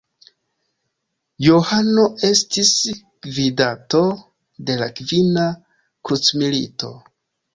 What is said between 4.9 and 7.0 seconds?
Kvina Krucmilito.